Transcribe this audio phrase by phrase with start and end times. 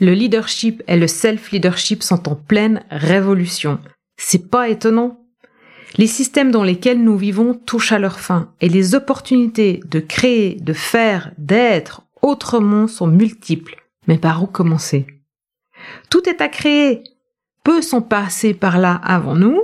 [0.00, 3.78] Le leadership et le self-leadership sont en pleine révolution.
[4.16, 5.26] C'est pas étonnant.
[5.98, 10.54] Les systèmes dans lesquels nous vivons touchent à leur fin et les opportunités de créer,
[10.54, 13.76] de faire, d'être autrement sont multiples.
[14.06, 15.06] Mais par où commencer?
[16.08, 17.02] Tout est à créer.
[17.62, 19.60] Peu sont passés par là avant nous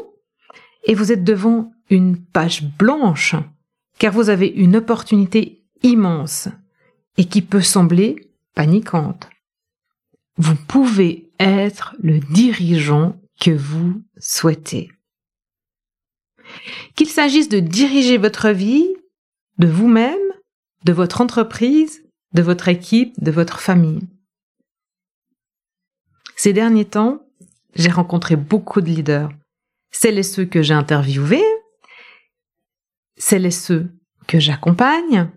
[0.85, 3.35] et vous êtes devant une page blanche
[3.99, 6.49] car vous avez une opportunité immense
[7.17, 9.31] et qui peut sembler paniquante
[10.37, 14.91] vous pouvez être le dirigeant que vous souhaitez.
[16.95, 18.89] Qu'il s'agisse de diriger votre vie,
[19.59, 20.19] de vous-même,
[20.85, 24.07] de votre entreprise, de votre équipe, de votre famille.
[26.37, 27.27] Ces derniers temps,
[27.75, 29.31] j'ai rencontré beaucoup de leaders.
[29.91, 31.45] Celles et ceux que j'ai interviewés,
[33.17, 33.89] celles et ceux
[34.27, 35.31] que j'accompagne,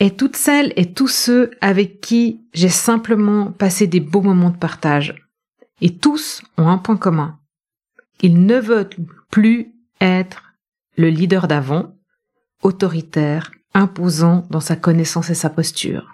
[0.00, 4.56] et toutes celles et tous ceux avec qui j'ai simplement passé des beaux moments de
[4.56, 5.14] partage.
[5.82, 7.38] Et tous ont un point commun.
[8.22, 8.90] Ils ne veulent
[9.30, 10.54] plus être
[10.96, 11.94] le leader d'avant,
[12.62, 16.10] autoritaire, imposant dans sa connaissance et sa posture.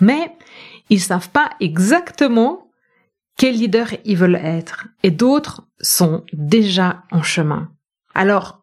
[0.00, 0.36] Mais
[0.90, 2.70] ils savent pas exactement
[3.36, 4.88] quel leader ils veulent être.
[5.02, 7.70] Et d'autres sont déjà en chemin.
[8.14, 8.62] Alors,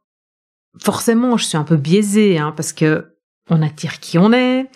[0.79, 3.08] forcément, je suis un peu biaisée, hein, parce que
[3.49, 4.69] on attire qui on est,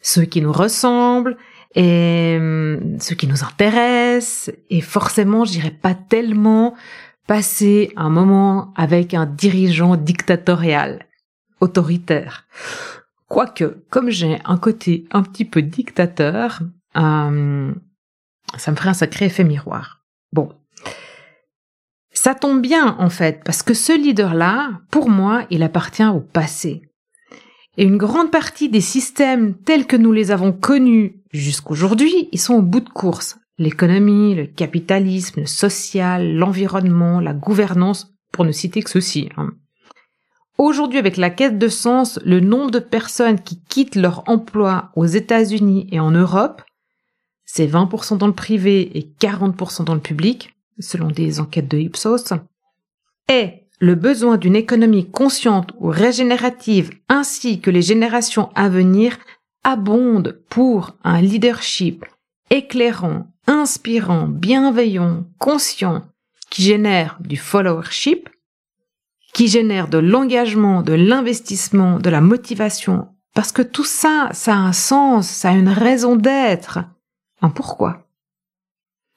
[0.00, 1.36] ceux qui nous ressemblent
[1.74, 4.54] et hum, ceux qui nous intéressent.
[4.70, 6.74] Et forcément, j'irai pas tellement
[7.26, 11.06] passer un moment avec un dirigeant dictatorial,
[11.60, 12.46] autoritaire.
[13.28, 16.60] Quoique, comme j'ai un côté un petit peu dictateur,
[16.94, 17.74] hum,
[18.56, 20.04] ça me ferait un sacré effet miroir.
[20.32, 20.52] Bon.
[22.12, 26.82] Ça tombe bien, en fait, parce que ce leader-là, pour moi, il appartient au passé.
[27.76, 32.54] Et une grande partie des systèmes tels que nous les avons connus jusqu'aujourd'hui, ils sont
[32.54, 33.38] au bout de course.
[33.58, 39.28] L'économie, le capitalisme, le social, l'environnement, la gouvernance, pour ne citer que ceci.
[39.36, 39.52] Hein.
[40.58, 45.06] Aujourd'hui, avec la quête de sens, le nombre de personnes qui quittent leur emploi aux
[45.06, 46.62] États-Unis et en Europe,
[47.44, 52.32] c'est 20% dans le privé et 40% dans le public, selon des enquêtes de Ipsos,
[53.28, 59.18] est le besoin d'une économie consciente ou régénérative ainsi que les générations à venir
[59.64, 62.04] abondent pour un leadership
[62.50, 66.04] éclairant, inspirant, bienveillant, conscient,
[66.50, 68.28] qui génère du followership,
[69.34, 74.58] qui génère de l'engagement, de l'investissement, de la motivation, parce que tout ça, ça a
[74.58, 76.78] un sens, ça a une raison d'être,
[77.42, 78.06] un pourquoi.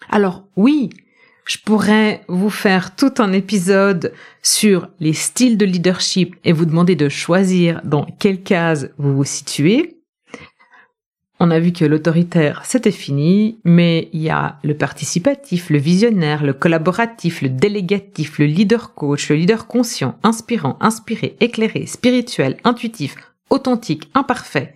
[0.09, 0.89] Alors oui,
[1.49, 6.95] je pourrais vous faire tout un épisode sur les styles de leadership et vous demander
[6.95, 9.97] de choisir dans quelle case vous vous situez.
[11.39, 16.43] On a vu que l'autoritaire, c'était fini, mais il y a le participatif, le visionnaire,
[16.43, 23.15] le collaboratif, le délégatif, le leader coach, le leader conscient, inspirant, inspiré, éclairé, spirituel, intuitif,
[23.49, 24.75] authentique, imparfait,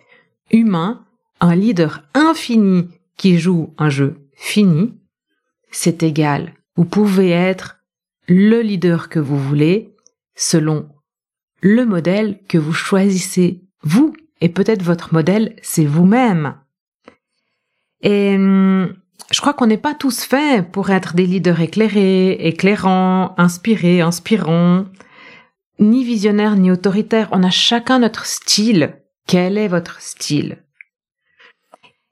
[0.49, 1.03] humain,
[1.39, 4.95] un leader infini qui joue un jeu fini,
[5.69, 7.79] c'est égal vous pouvez être
[8.27, 9.95] le leader que vous voulez
[10.35, 10.89] selon
[11.61, 14.13] le modèle que vous choisissez vous.
[14.41, 16.55] Et peut-être votre modèle, c'est vous-même.
[18.01, 18.93] Et hum,
[19.31, 24.85] je crois qu'on n'est pas tous faits pour être des leaders éclairés, éclairants, inspirés, inspirants,
[25.79, 27.29] ni visionnaires, ni autoritaires.
[27.31, 28.97] On a chacun notre style.
[29.25, 30.62] Quel est votre style?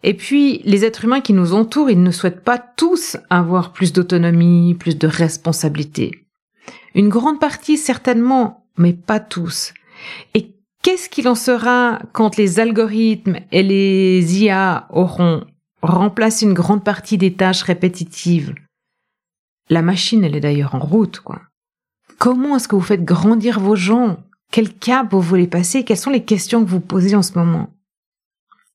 [0.03, 3.93] Et puis, les êtres humains qui nous entourent, ils ne souhaitent pas tous avoir plus
[3.93, 6.11] d'autonomie, plus de responsabilité.
[6.95, 9.73] Une grande partie, certainement, mais pas tous.
[10.33, 15.45] Et qu'est-ce qu'il en sera quand les algorithmes et les IA auront
[15.83, 18.55] remplacé une grande partie des tâches répétitives?
[19.69, 21.41] La machine, elle est d'ailleurs en route, quoi.
[22.17, 24.17] Comment est-ce que vous faites grandir vos gens?
[24.51, 25.83] Quel cap vous voulez passer?
[25.83, 27.69] Quelles sont les questions que vous posez en ce moment?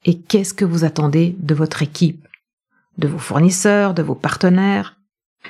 [0.07, 2.27] Et qu'est-ce que vous attendez de votre équipe
[2.97, 4.97] De vos fournisseurs, de vos partenaires?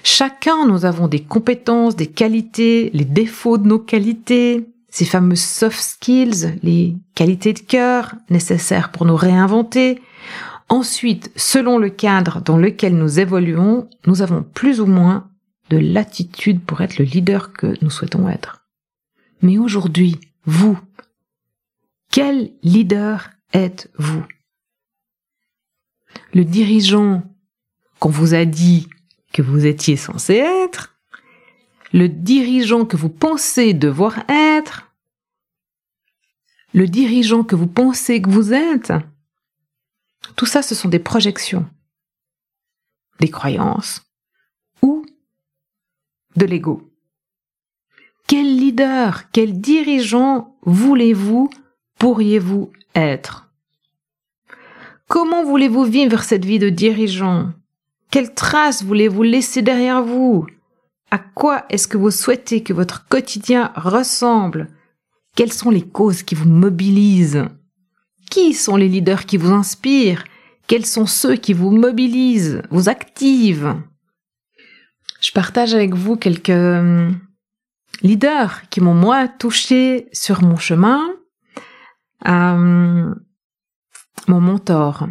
[0.02, 5.78] Chacun, nous avons des compétences, des qualités, les défauts de nos qualités, ces fameuses soft
[5.78, 10.00] skills, les qualités de cœur nécessaires pour nous réinventer.
[10.70, 15.30] Ensuite, selon le cadre dans lequel nous évoluons, nous avons plus ou moins
[15.68, 18.66] de l'attitude pour être le leader que nous souhaitons être.
[19.42, 20.78] Mais aujourd'hui, vous,
[22.10, 24.24] quel leader êtes-vous?
[26.32, 27.22] Le dirigeant
[27.98, 28.88] qu'on vous a dit
[29.32, 30.96] que vous étiez censé être
[31.92, 34.92] Le dirigeant que vous pensez devoir être
[36.72, 38.92] Le dirigeant que vous pensez que vous êtes
[40.36, 41.68] Tout ça, ce sont des projections,
[43.20, 44.02] des croyances
[44.82, 45.04] ou
[46.36, 46.92] de l'ego.
[48.26, 51.48] Quel leader, quel dirigeant voulez-vous,
[51.98, 53.45] pourriez-vous être?
[55.08, 57.52] Comment voulez-vous vivre cette vie de dirigeant?
[58.10, 60.46] Quelles traces voulez-vous laisser derrière vous?
[61.10, 64.68] À quoi est-ce que vous souhaitez que votre quotidien ressemble?
[65.36, 67.44] Quelles sont les causes qui vous mobilisent?
[68.30, 70.24] Qui sont les leaders qui vous inspirent?
[70.66, 73.76] Quels sont ceux qui vous mobilisent, vous activent?
[75.20, 77.10] Je partage avec vous quelques euh,
[78.02, 81.00] leaders qui m'ont moi touché sur mon chemin.
[82.26, 83.14] Euh,
[84.28, 85.08] mon mentor.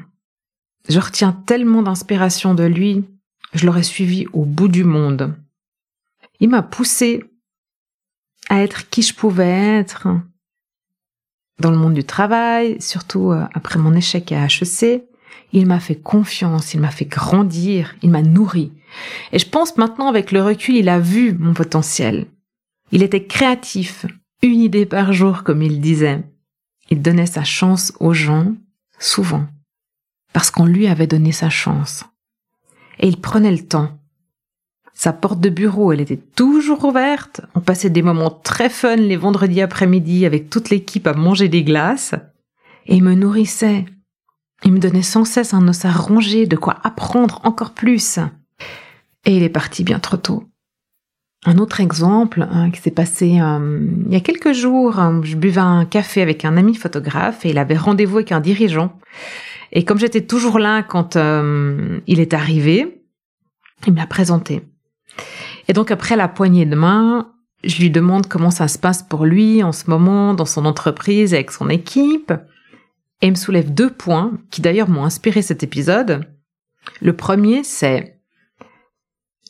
[0.88, 3.06] Je retiens tellement d'inspiration de lui,
[3.54, 5.36] je l'aurais suivi au bout du monde.
[6.40, 7.24] Il m'a poussé
[8.50, 9.50] à être qui je pouvais
[9.80, 10.08] être
[11.60, 15.04] dans le monde du travail, surtout euh, après mon échec à HEC.
[15.54, 18.74] Il m'a fait confiance, il m'a fait grandir, il m'a nourri.
[19.32, 22.28] Et je pense maintenant avec le recul, il a vu mon potentiel.
[22.92, 24.06] Il était créatif,
[24.42, 26.24] une idée par jour comme il disait.
[26.90, 28.54] Il donnait sa chance aux gens,
[29.00, 29.46] souvent,
[30.34, 32.06] parce qu'on lui avait donné sa chance.
[33.00, 34.00] Et il prenait le temps.
[34.94, 37.42] Sa porte de bureau, elle était toujours ouverte.
[37.54, 41.64] On passait des moments très fun les vendredis après-midi avec toute l'équipe à manger des
[41.64, 42.16] glaces.
[42.86, 43.86] Et il me nourrissait.
[44.64, 48.20] Il me donnait sans cesse un os à ronger, de quoi apprendre encore plus.
[49.26, 50.46] Et il est parti bien trop tôt.
[51.48, 55.36] Un autre exemple hein, qui s'est passé euh, il y a quelques jours, hein, je
[55.36, 58.98] buvais un café avec un ami photographe et il avait rendez-vous avec un dirigeant.
[59.72, 63.04] Et comme j'étais toujours là quand euh, il est arrivé,
[63.86, 64.64] il me l'a présenté.
[65.68, 67.32] Et donc après la poignée de main,
[67.64, 71.36] je lui demande comment ça se passe pour lui en ce moment dans son entreprise
[71.36, 72.34] avec son équipe.
[73.22, 76.26] Et il me soulève deux points qui d'ailleurs m'ont inspiré cet épisode.
[77.02, 78.20] Le premier, c'est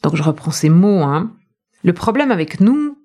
[0.03, 1.01] donc je reprends ces mots.
[1.01, 1.35] Hein.
[1.85, 2.97] Le problème avec nous,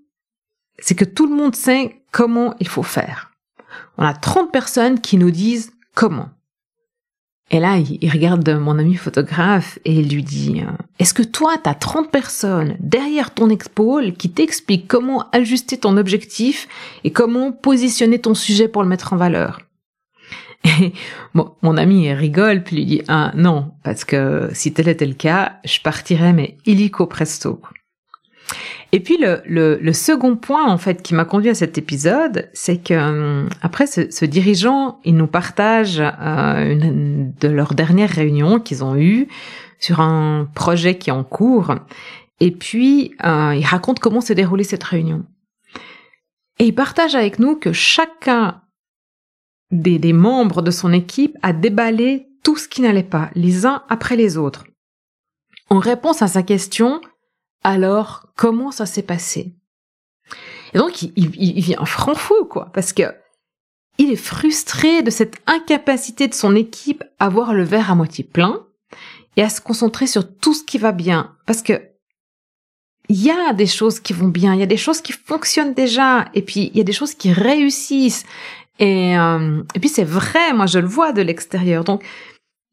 [0.79, 3.31] c'est que tout le monde sait comment il faut faire.
[3.99, 6.31] On a 30 personnes qui nous disent comment.
[7.50, 11.58] Et là, il regarde mon ami photographe et il lui dit, euh, est-ce que toi,
[11.63, 16.67] tu as 30 personnes derrière ton épaule qui t'expliquent comment ajuster ton objectif
[17.05, 19.60] et comment positionner ton sujet pour le mettre en valeur?
[20.65, 20.94] Et
[21.34, 25.58] mon ami rigole, puis lui dit ah non, parce que si tel était le cas,
[25.67, 27.60] je partirais mais illico presto.
[28.93, 32.79] Et puis le, le, second point en fait qui m'a conduit à cet épisode, c'est
[32.79, 38.59] que euh, après ce, ce, dirigeant, il nous partage euh, une de leurs dernières réunions
[38.59, 39.29] qu'ils ont eues
[39.79, 41.75] sur un projet qui est en cours,
[42.41, 45.25] et puis euh, il raconte comment s'est déroulée cette réunion.
[46.59, 48.61] Et il partage avec nous que chacun
[49.71, 54.17] des, membres de son équipe à déballer tout ce qui n'allait pas, les uns après
[54.17, 54.65] les autres.
[55.69, 57.01] En réponse à sa question,
[57.62, 59.55] alors comment ça s'est passé?
[60.72, 63.02] Et donc il, il, vient franc fou quoi, parce que
[63.98, 68.24] il est frustré de cette incapacité de son équipe à voir le verre à moitié
[68.24, 68.67] plein
[69.36, 71.82] et à se concentrer sur tout ce qui va bien, parce que
[73.08, 75.74] il y a des choses qui vont bien, il y a des choses qui fonctionnent
[75.74, 78.24] déjà, et puis il y a des choses qui réussissent,
[78.79, 81.84] et, euh, et puis c'est vrai, moi je le vois de l'extérieur.
[81.84, 82.05] Donc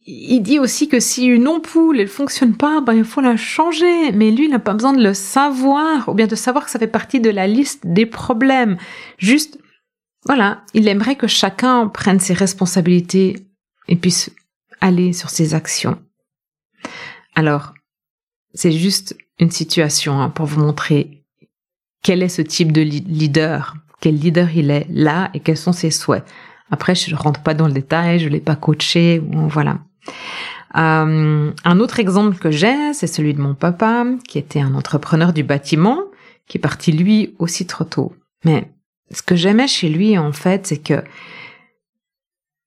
[0.07, 4.11] il dit aussi que si une ampoule elle fonctionne pas, ben il faut la changer.
[4.13, 6.79] Mais lui, il n'a pas besoin de le savoir ou bien de savoir que ça
[6.79, 8.77] fait partie de la liste des problèmes.
[9.17, 9.59] Juste,
[10.25, 13.45] voilà, il aimerait que chacun prenne ses responsabilités
[13.87, 14.31] et puisse
[14.81, 15.99] aller sur ses actions.
[17.35, 17.73] Alors,
[18.53, 21.25] c'est juste une situation hein, pour vous montrer
[22.01, 25.91] quel est ce type de leader quel leader il est là et quels sont ses
[25.91, 26.23] souhaits.
[26.69, 29.79] Après, je ne rentre pas dans le détail, je l'ai pas coaché, voilà.
[30.75, 35.33] Euh, un autre exemple que j'ai, c'est celui de mon papa, qui était un entrepreneur
[35.33, 35.99] du bâtiment,
[36.47, 38.13] qui est parti lui aussi trop tôt.
[38.43, 38.71] Mais
[39.11, 41.03] ce que j'aimais chez lui, en fait, c'est que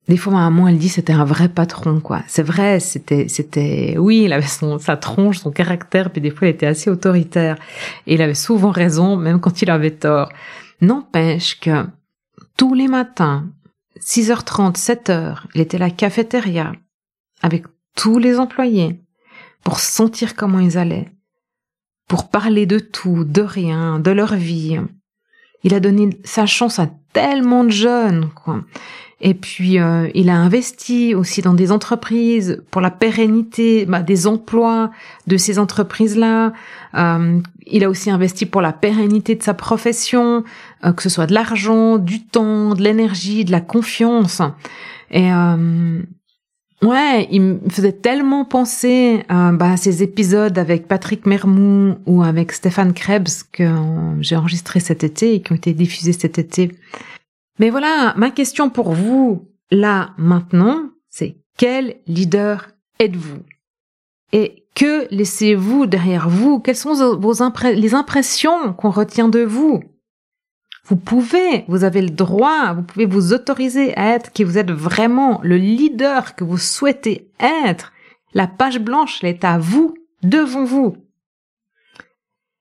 [0.08, 2.22] des fois, ma maman, elle dit, c'était un vrai patron, quoi.
[2.26, 6.48] C'est vrai, c'était, c'était, oui, il avait son, sa tronche, son caractère, puis des fois,
[6.48, 7.56] il était assez autoritaire.
[8.08, 10.32] Et il avait souvent raison, même quand il avait tort.
[10.80, 11.86] N'empêche que
[12.56, 13.46] tous les matins,
[14.00, 16.72] 6h30, 7h, il était à la cafétéria
[17.42, 17.66] avec
[17.96, 19.00] tous les employés
[19.64, 21.12] pour sentir comment ils allaient,
[22.08, 24.80] pour parler de tout, de rien, de leur vie.
[25.62, 28.62] Il a donné sa chance à tellement de jeunes, quoi.
[29.22, 34.26] Et puis, euh, il a investi aussi dans des entreprises pour la pérennité bah, des
[34.26, 34.90] emplois
[35.26, 36.54] de ces entreprises-là.
[36.94, 40.42] Euh, il a aussi investi pour la pérennité de sa profession,
[40.84, 44.40] euh, que ce soit de l'argent, du temps, de l'énergie, de la confiance.
[45.10, 45.28] Et
[46.82, 52.52] ouais, il me faisait tellement penser bah, à ces épisodes avec Patrick Mermou ou avec
[52.52, 53.68] Stéphane Krebs que
[54.20, 56.72] j'ai enregistré cet été et qui ont été diffusés cet été.
[57.58, 63.40] Mais voilà, ma question pour vous, là, maintenant, c'est quel leader êtes-vous?
[64.32, 66.60] Et que laissez-vous derrière vous?
[66.60, 67.34] Quelles sont vos
[67.74, 69.82] les impressions qu'on retient de vous?
[70.90, 74.72] Vous pouvez, vous avez le droit, vous pouvez vous autoriser à être qui vous êtes
[74.72, 77.92] vraiment, le leader que vous souhaitez être.
[78.34, 79.94] La page blanche, elle est à vous,
[80.24, 80.96] devant vous.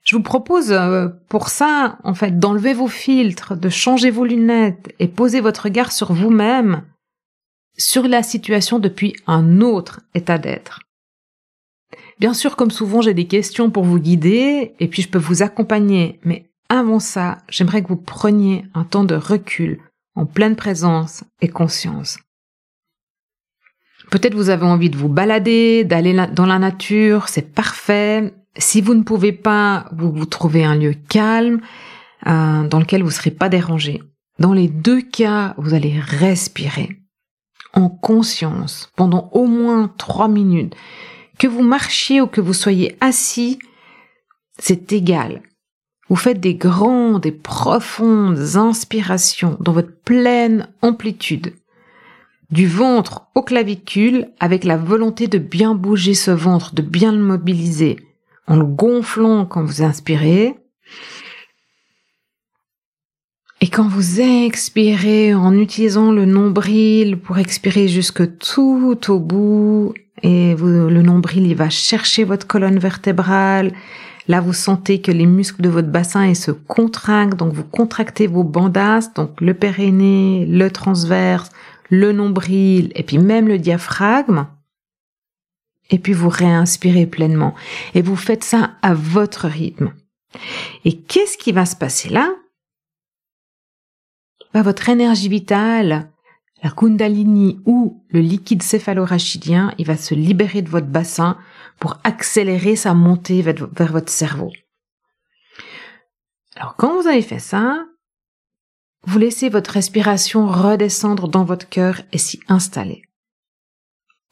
[0.04, 4.94] Je vous propose euh, pour ça, en fait, d'enlever vos filtres, de changer vos lunettes
[5.00, 6.84] et poser votre regard sur vous-même,
[7.80, 10.82] sur la situation depuis un autre état d'être.
[12.20, 15.42] Bien sûr, comme souvent, j'ai des questions pour vous guider et puis je peux vous
[15.42, 19.80] accompagner, mais avant ça, j'aimerais que vous preniez un temps de recul
[20.16, 22.20] en pleine présence et conscience.
[24.12, 28.34] Peut-être vous avez envie de vous balader, d'aller dans la nature, c'est parfait.
[28.58, 31.62] Si vous ne pouvez pas, vous trouvez un lieu calme
[32.28, 34.02] euh, dans lequel vous ne serez pas dérangé.
[34.40, 36.90] Dans les deux cas, vous allez respirer
[37.74, 40.76] en conscience pendant au moins trois minutes.
[41.38, 43.60] Que vous marchiez ou que vous soyez assis,
[44.58, 45.42] c'est égal.
[46.10, 51.54] Vous faites des grandes et profondes inspirations dans votre pleine amplitude.
[52.50, 57.20] Du ventre au clavicule avec la volonté de bien bouger ce ventre, de bien le
[57.20, 57.98] mobiliser
[58.48, 60.56] en le gonflant quand vous inspirez.
[63.62, 70.56] Et quand vous expirez en utilisant le nombril pour expirer jusque tout au bout, et
[70.56, 73.74] le nombril il va chercher votre colonne vertébrale,
[74.30, 78.46] là vous sentez que les muscles de votre bassin se contractent, donc vous contractez vos
[78.46, 81.50] bandasses, donc le périnée, le transverse,
[81.90, 84.48] le nombril et puis même le diaphragme.
[85.90, 87.56] Et puis vous réinspirez pleinement.
[87.96, 89.94] Et vous faites ça à votre rythme.
[90.86, 92.32] Et qu'est-ce qui va se passer là?
[94.54, 96.12] Bah, Votre énergie vitale,
[96.62, 101.38] la kundalini ou le liquide céphalorachidien, il va se libérer de votre bassin
[101.80, 104.52] pour accélérer sa montée vers, votre cerveau.
[106.56, 107.86] Alors quand vous avez fait ça,
[109.04, 113.04] vous laissez votre respiration redescendre dans votre cœur et s'y installer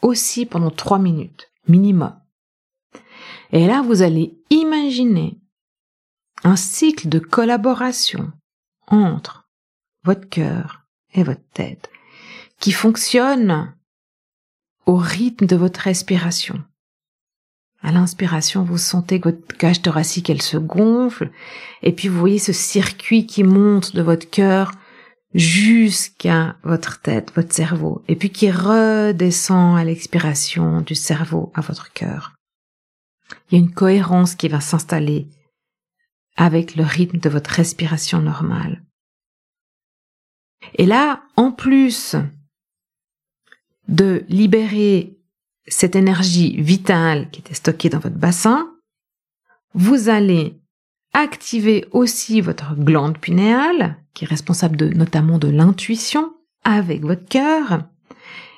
[0.01, 2.19] aussi pendant trois minutes minimum.
[3.51, 5.39] Et là, vous allez imaginer
[6.43, 8.31] un cycle de collaboration
[8.87, 9.49] entre
[10.03, 11.89] votre cœur et votre tête
[12.59, 13.75] qui fonctionne
[14.85, 16.63] au rythme de votre respiration.
[17.81, 21.31] À l'inspiration, vous sentez que votre cage thoracique, elle se gonfle,
[21.83, 24.71] et puis vous voyez ce circuit qui monte de votre cœur
[25.33, 31.93] jusqu'à votre tête, votre cerveau, et puis qui redescend à l'expiration du cerveau à votre
[31.93, 32.33] cœur.
[33.49, 35.27] Il y a une cohérence qui va s'installer
[36.35, 38.83] avec le rythme de votre respiration normale.
[40.75, 42.15] Et là, en plus
[43.87, 45.16] de libérer
[45.67, 48.71] cette énergie vitale qui était stockée dans votre bassin,
[49.73, 50.59] vous allez
[51.13, 56.33] activer aussi votre glande pinéale, qui est responsable de, notamment de l'intuition,
[56.63, 57.83] avec votre cœur,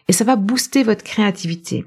[0.07, 1.85] et ça va booster votre créativité.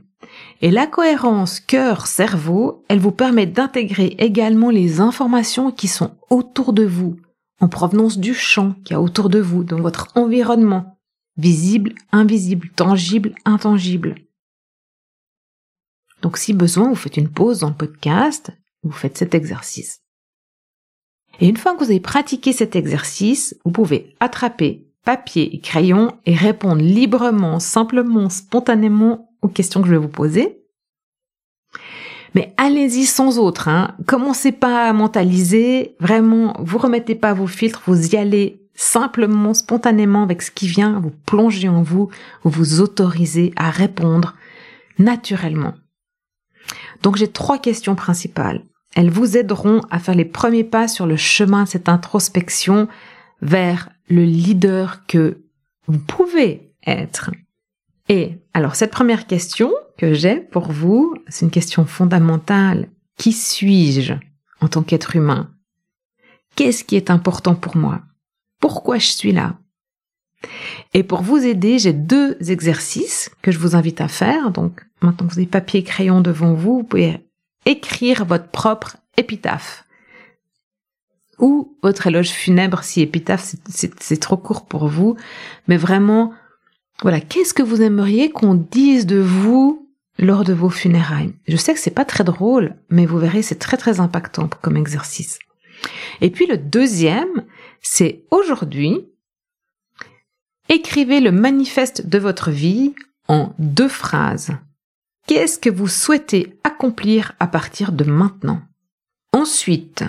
[0.60, 6.84] Et la cohérence cœur-cerveau, elle vous permet d'intégrer également les informations qui sont autour de
[6.84, 7.16] vous,
[7.60, 10.98] en provenance du champ qui a autour de vous, dans votre environnement,
[11.36, 14.14] visible, invisible, tangible, intangible.
[16.22, 18.50] Donc si besoin, vous faites une pause dans le podcast,
[18.82, 20.00] vous faites cet exercice.
[21.40, 26.16] Et une fois que vous avez pratiqué cet exercice, vous pouvez attraper papier et crayon
[26.26, 30.62] et répondre librement, simplement, spontanément aux questions que je vais vous poser.
[32.34, 33.96] Mais allez-y sans autre, hein.
[34.06, 40.22] Commencez pas à mentaliser, vraiment, vous remettez pas vos filtres, vous y allez simplement, spontanément
[40.22, 42.08] avec ce qui vient, vous plongez en vous,
[42.42, 44.34] vous vous autorisez à répondre
[44.98, 45.74] naturellement.
[47.02, 48.64] Donc j'ai trois questions principales.
[48.94, 52.88] Elles vous aideront à faire les premiers pas sur le chemin de cette introspection
[53.40, 55.42] vers le leader que
[55.86, 57.30] vous pouvez être.
[58.08, 62.88] Et alors cette première question que j'ai pour vous, c'est une question fondamentale.
[63.16, 64.14] Qui suis-je
[64.60, 65.50] en tant qu'être humain?
[66.54, 68.02] Qu'est-ce qui est important pour moi?
[68.60, 69.56] Pourquoi je suis là?
[70.94, 74.50] Et pour vous aider, j'ai deux exercices que je vous invite à faire.
[74.50, 77.20] Donc maintenant que vous avez papier et crayon devant vous, vous pouvez
[77.66, 79.84] écrire votre propre épitaphe
[81.38, 85.16] ou votre éloge funèbre si épitaphe c'est trop court pour vous,
[85.66, 86.32] mais vraiment,
[87.02, 91.34] voilà, qu'est-ce que vous aimeriez qu'on dise de vous lors de vos funérailles?
[91.48, 94.76] Je sais que c'est pas très drôle, mais vous verrez, c'est très très impactant comme
[94.76, 95.38] exercice.
[96.20, 97.44] Et puis le deuxième,
[97.80, 99.08] c'est aujourd'hui,
[100.72, 102.94] écrivez le manifeste de votre vie
[103.28, 104.52] en deux phrases.
[105.26, 108.62] Qu'est-ce que vous souhaitez accomplir à partir de maintenant?
[109.32, 110.04] Ensuite,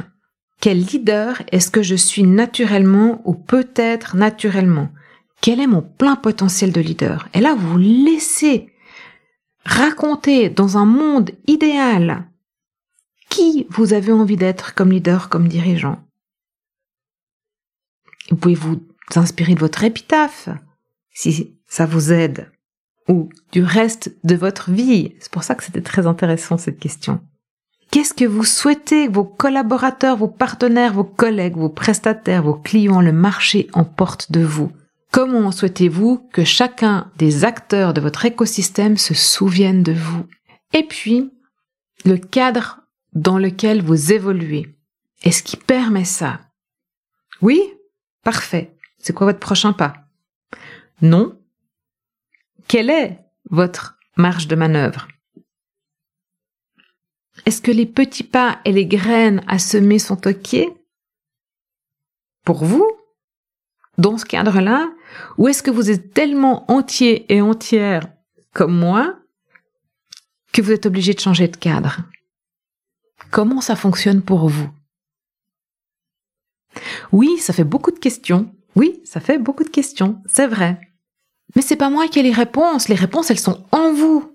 [0.62, 4.90] quel leader est-ce que je suis naturellement ou peut-être naturellement?
[5.42, 7.28] Quel est mon plein potentiel de leader?
[7.34, 8.74] Et là, vous laissez
[9.66, 12.26] raconter dans un monde idéal
[13.30, 16.02] qui vous avez envie d'être comme leader, comme dirigeant.
[18.40, 18.82] Pouvez vous
[19.16, 20.50] inspirer de votre épitaphe,
[21.12, 22.52] si ça vous aide,
[23.08, 25.16] ou du reste de votre vie.
[25.20, 27.22] C'est pour ça que c'était très intéressant cette question.
[27.92, 33.02] Qu'est-ce que vous souhaitez que vos collaborateurs, vos partenaires, vos collègues, vos prestataires, vos clients,
[33.02, 34.72] le marché emportent de vous?
[35.12, 40.26] Comment souhaitez-vous que chacun des acteurs de votre écosystème se souvienne de vous?
[40.74, 41.32] Et puis,
[42.04, 42.80] le cadre
[43.14, 44.76] dans lequel vous évoluez.
[45.24, 46.42] Est-ce qui permet ça?
[47.42, 47.62] Oui?
[48.24, 48.73] Parfait.
[49.04, 49.96] C'est quoi votre prochain pas?
[51.02, 51.38] Non.
[52.70, 55.10] Quelle est votre marge de manœuvre?
[57.46, 60.56] Est-ce que les petits pas et les graines à semer sont OK
[62.46, 62.90] pour vous
[63.98, 64.90] dans ce cadre-là?
[65.38, 68.08] Ou est-ce que vous êtes tellement entier et entière
[68.54, 69.20] comme moi
[70.54, 72.00] que vous êtes obligé de changer de cadre?
[73.32, 74.70] Comment ça fonctionne pour vous?
[77.12, 78.56] Oui, ça fait beaucoup de questions.
[78.76, 80.80] Oui, ça fait beaucoup de questions, c'est vrai.
[81.56, 84.32] Mais c'est pas moi qui ai les réponses, les réponses elles sont en vous.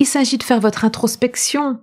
[0.00, 1.80] Il s'agit de faire votre introspection,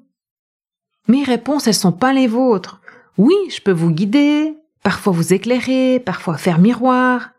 [1.08, 2.80] mes réponses, elles sont pas les vôtres.
[3.18, 7.32] Oui, je peux vous guider, parfois vous éclairer, parfois faire miroir,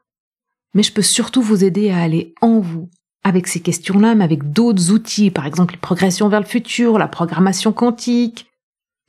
[0.74, 2.90] mais je peux surtout vous aider à aller en vous,
[3.24, 7.08] avec ces questions-là, mais avec d'autres outils, par exemple les progressions vers le futur, la
[7.08, 8.50] programmation quantique,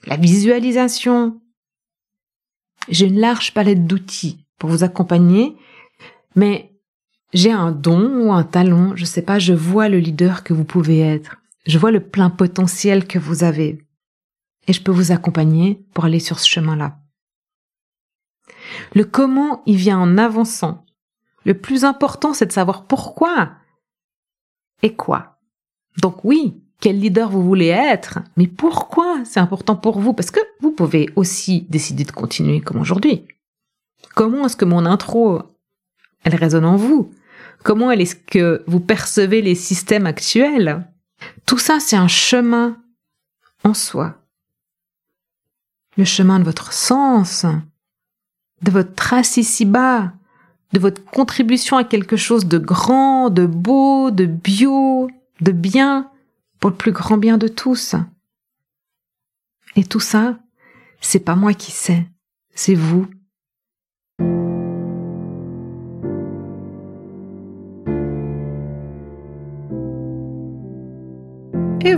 [0.05, 1.39] la visualisation.
[2.89, 5.57] J'ai une large palette d'outils pour vous accompagner,
[6.37, 6.71] mais
[7.33, 10.63] j'ai un don ou un talent, je sais pas, je vois le leader que vous
[10.63, 11.35] pouvez être.
[11.65, 13.85] Je vois le plein potentiel que vous avez
[14.65, 16.97] et je peux vous accompagner pour aller sur ce chemin-là.
[18.93, 20.85] Le comment, il vient en avançant.
[21.43, 23.51] Le plus important, c'est de savoir pourquoi
[24.81, 25.39] et quoi.
[25.97, 30.13] Donc oui, quel leader vous voulez être, mais pourquoi c'est important pour vous?
[30.13, 33.25] Parce que vous pouvez aussi décider de continuer comme aujourd'hui.
[34.15, 35.41] Comment est-ce que mon intro,
[36.23, 37.11] elle résonne en vous?
[37.63, 40.85] Comment est-ce que vous percevez les systèmes actuels?
[41.45, 42.77] Tout ça, c'est un chemin
[43.63, 44.23] en soi
[45.97, 47.45] le chemin de votre sens,
[48.61, 50.13] de votre trace ici-bas,
[50.71, 55.09] de votre contribution à quelque chose de grand, de beau, de bio,
[55.41, 56.09] de bien,
[56.59, 57.95] pour le plus grand bien de tous.
[59.75, 60.39] Et tout ça,
[61.01, 62.07] c'est pas moi qui sais,
[62.55, 63.07] c'est vous.